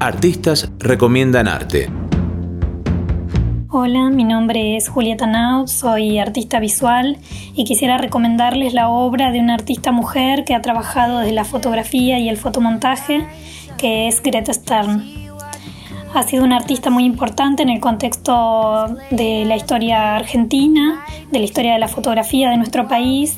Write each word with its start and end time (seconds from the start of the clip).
Artistas 0.00 0.70
recomiendan 0.78 1.48
arte. 1.48 1.90
Hola, 3.68 4.10
mi 4.10 4.22
nombre 4.22 4.76
es 4.76 4.88
Julieta 4.88 5.26
Naut, 5.26 5.66
soy 5.66 6.20
artista 6.20 6.60
visual 6.60 7.18
y 7.56 7.64
quisiera 7.64 7.98
recomendarles 7.98 8.74
la 8.74 8.90
obra 8.90 9.32
de 9.32 9.40
una 9.40 9.54
artista 9.54 9.90
mujer 9.90 10.44
que 10.44 10.54
ha 10.54 10.62
trabajado 10.62 11.18
desde 11.18 11.32
la 11.32 11.44
fotografía 11.44 12.20
y 12.20 12.28
el 12.28 12.36
fotomontaje, 12.36 13.26
que 13.76 14.06
es 14.06 14.22
Greta 14.22 14.54
Stern. 14.54 15.04
Ha 16.14 16.22
sido 16.22 16.44
una 16.44 16.58
artista 16.58 16.90
muy 16.90 17.04
importante 17.04 17.64
en 17.64 17.68
el 17.68 17.80
contexto 17.80 18.96
de 19.10 19.44
la 19.46 19.56
historia 19.56 20.14
argentina, 20.14 21.04
de 21.32 21.40
la 21.40 21.44
historia 21.44 21.72
de 21.72 21.80
la 21.80 21.88
fotografía 21.88 22.50
de 22.50 22.56
nuestro 22.56 22.86
país 22.86 23.36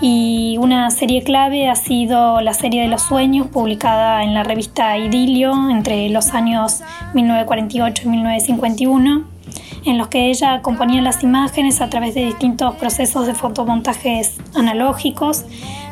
y 0.00 0.56
una 0.58 0.90
serie 0.90 1.22
clave 1.22 1.68
ha 1.68 1.74
sido 1.74 2.40
la 2.40 2.54
serie 2.54 2.82
de 2.82 2.88
los 2.88 3.02
sueños 3.02 3.48
publicada 3.48 4.22
en 4.22 4.32
la 4.32 4.42
revista 4.42 4.96
Idilio 4.96 5.70
entre 5.70 6.08
los 6.08 6.32
años 6.32 6.82
1948 7.12 8.02
y 8.04 8.08
1951 8.08 9.24
en 9.84 9.98
los 9.98 10.08
que 10.08 10.30
ella 10.30 10.62
componía 10.62 11.02
las 11.02 11.22
imágenes 11.22 11.80
a 11.80 11.88
través 11.88 12.14
de 12.14 12.24
distintos 12.24 12.74
procesos 12.76 13.26
de 13.26 13.34
fotomontajes 13.34 14.36
analógicos 14.54 15.44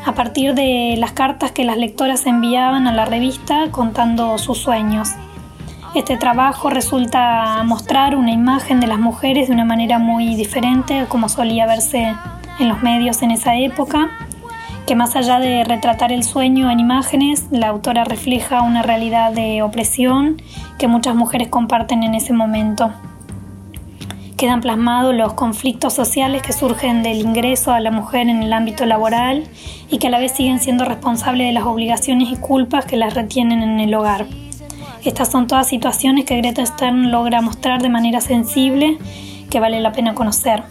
a 0.05 0.13
partir 0.13 0.53
de 0.53 0.95
las 0.97 1.11
cartas 1.11 1.51
que 1.51 1.63
las 1.63 1.77
lectoras 1.77 2.25
enviaban 2.25 2.87
a 2.87 2.93
la 2.93 3.05
revista 3.05 3.71
contando 3.71 4.37
sus 4.37 4.57
sueños. 4.57 5.09
Este 5.95 6.17
trabajo 6.17 6.69
resulta 6.69 7.63
mostrar 7.63 8.15
una 8.15 8.31
imagen 8.31 8.79
de 8.79 8.87
las 8.87 8.99
mujeres 8.99 9.47
de 9.47 9.55
una 9.55 9.65
manera 9.65 9.97
muy 9.97 10.35
diferente 10.35 11.05
como 11.09 11.29
solía 11.29 11.65
verse 11.65 12.13
en 12.59 12.67
los 12.67 12.81
medios 12.83 13.21
en 13.21 13.31
esa 13.31 13.55
época, 13.55 14.09
que 14.85 14.95
más 14.95 15.15
allá 15.15 15.39
de 15.39 15.63
retratar 15.63 16.11
el 16.11 16.23
sueño 16.23 16.69
en 16.71 16.79
imágenes, 16.79 17.45
la 17.51 17.67
autora 17.67 18.03
refleja 18.03 18.61
una 18.61 18.81
realidad 18.81 19.31
de 19.31 19.61
opresión 19.61 20.41
que 20.77 20.87
muchas 20.87 21.15
mujeres 21.15 21.47
comparten 21.47 22.03
en 22.03 22.15
ese 22.15 22.33
momento. 22.33 22.91
Quedan 24.35 24.61
plasmados 24.61 25.13
los 25.13 25.33
conflictos 25.33 25.93
sociales 25.93 26.41
que 26.41 26.53
surgen 26.53 27.03
del 27.03 27.19
ingreso 27.19 27.71
a 27.71 27.79
la 27.81 27.91
mujer 27.91 28.29
en 28.29 28.41
el 28.41 28.53
ámbito 28.53 28.85
laboral 28.85 29.43
y 29.91 29.97
que 29.97 30.07
a 30.07 30.09
la 30.09 30.17
vez 30.17 30.31
siguen 30.31 30.59
siendo 30.59 30.85
responsables 30.85 31.47
de 31.47 31.53
las 31.53 31.65
obligaciones 31.65 32.29
y 32.31 32.37
culpas 32.37 32.85
que 32.85 32.97
las 32.97 33.13
retienen 33.13 33.61
en 33.61 33.79
el 33.79 33.93
hogar. 33.93 34.27
Estas 35.03 35.29
son 35.29 35.47
todas 35.47 35.67
situaciones 35.67 36.25
que 36.25 36.37
Greta 36.37 36.65
Stern 36.65 37.11
logra 37.11 37.41
mostrar 37.41 37.81
de 37.81 37.89
manera 37.89 38.21
sensible 38.21 38.97
que 39.49 39.59
vale 39.59 39.81
la 39.81 39.91
pena 39.91 40.13
conocer. 40.13 40.63